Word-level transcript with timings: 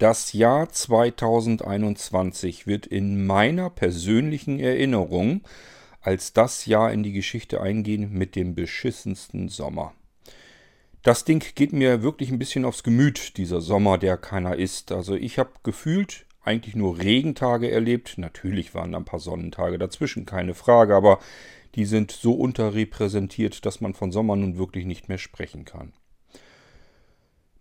Das 0.00 0.32
Jahr 0.32 0.70
2021 0.70 2.66
wird 2.66 2.86
in 2.86 3.26
meiner 3.26 3.68
persönlichen 3.68 4.58
Erinnerung 4.58 5.42
als 6.00 6.32
das 6.32 6.64
Jahr 6.64 6.90
in 6.90 7.02
die 7.02 7.12
Geschichte 7.12 7.60
eingehen 7.60 8.10
mit 8.10 8.34
dem 8.34 8.54
beschissensten 8.54 9.50
Sommer. 9.50 9.92
Das 11.02 11.26
Ding 11.26 11.44
geht 11.54 11.74
mir 11.74 12.02
wirklich 12.02 12.30
ein 12.30 12.38
bisschen 12.38 12.64
aufs 12.64 12.82
Gemüt, 12.82 13.36
dieser 13.36 13.60
Sommer, 13.60 13.98
der 13.98 14.16
keiner 14.16 14.56
ist. 14.56 14.90
Also 14.90 15.16
ich 15.16 15.38
habe 15.38 15.50
gefühlt 15.64 16.24
eigentlich 16.42 16.74
nur 16.74 16.98
Regentage 16.98 17.70
erlebt. 17.70 18.14
Natürlich 18.16 18.74
waren 18.74 18.94
ein 18.94 19.04
paar 19.04 19.20
Sonnentage 19.20 19.76
dazwischen, 19.76 20.24
keine 20.24 20.54
Frage, 20.54 20.94
aber 20.94 21.18
die 21.74 21.84
sind 21.84 22.10
so 22.10 22.32
unterrepräsentiert, 22.32 23.66
dass 23.66 23.82
man 23.82 23.92
von 23.92 24.12
Sommer 24.12 24.34
nun 24.36 24.56
wirklich 24.56 24.86
nicht 24.86 25.10
mehr 25.10 25.18
sprechen 25.18 25.66
kann. 25.66 25.92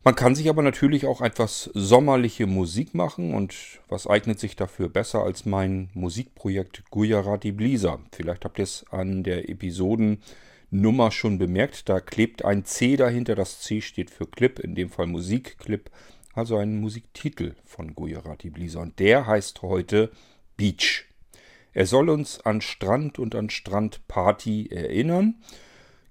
Man 0.02 0.16
kann 0.16 0.34
sich 0.34 0.50
aber 0.50 0.62
natürlich 0.62 1.06
auch 1.06 1.20
etwas 1.20 1.70
sommerliche 1.74 2.48
Musik 2.48 2.94
machen 2.94 3.34
und 3.34 3.54
was 3.90 4.08
eignet 4.08 4.40
sich 4.40 4.56
dafür 4.56 4.88
besser 4.88 5.24
als 5.24 5.46
mein 5.46 5.90
Musikprojekt 5.94 6.90
Gujarati 6.90 7.52
Blisa. 7.52 8.00
Vielleicht 8.14 8.46
habt 8.46 8.60
ihr 8.60 8.64
es 8.64 8.86
an 8.92 9.24
der 9.24 9.50
Episodennummer 9.50 11.12
schon 11.12 11.38
bemerkt, 11.38 11.90
da 11.90 12.00
klebt 12.00 12.46
ein 12.46 12.64
C 12.64 12.96
dahinter, 12.96 13.36
das 13.36 13.60
C 13.60 13.82
steht 13.82 14.10
für 14.10 14.26
Clip, 14.26 14.58
in 14.60 14.74
dem 14.74 14.90
Fall 14.90 15.08
Musikclip, 15.08 15.92
also 16.34 16.56
ein 16.56 16.80
Musiktitel 16.80 17.56
von 17.66 17.94
Gujarati 17.94 18.50
Blisa 18.52 18.80
und 18.80 19.00
der 19.00 19.28
heißt 19.28 19.64
heute 19.64 20.12
Beach. 20.56 21.08
Er 21.74 21.86
soll 21.86 22.10
uns 22.10 22.40
an 22.40 22.62
Strand 22.62 23.20
und 23.20 23.36
an 23.36 23.50
Strandparty 23.50 24.70
erinnern 24.72 25.36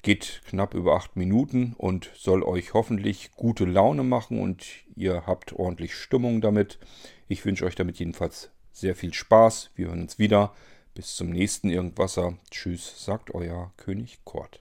Geht 0.02 0.42
knapp 0.46 0.74
über 0.74 0.94
acht 0.94 1.16
Minuten 1.16 1.74
und 1.76 2.10
soll 2.14 2.42
euch 2.42 2.72
hoffentlich 2.72 3.32
gute 3.36 3.64
Laune 3.64 4.04
machen 4.04 4.40
und 4.40 4.64
ihr 4.94 5.26
habt 5.26 5.52
ordentlich 5.52 5.94
Stimmung 5.94 6.40
damit. 6.40 6.78
Ich 7.26 7.44
wünsche 7.44 7.64
euch 7.64 7.74
damit 7.74 7.98
jedenfalls 7.98 8.50
sehr 8.72 8.94
viel 8.94 9.12
Spaß. 9.12 9.70
Wir 9.74 9.88
hören 9.88 10.02
uns 10.02 10.18
wieder. 10.18 10.54
Bis 10.94 11.16
zum 11.16 11.30
nächsten 11.30 11.70
Irgendwasser. 11.70 12.38
Tschüss, 12.50 13.04
sagt 13.04 13.34
euer 13.34 13.72
König 13.76 14.18
Kort. 14.24 14.60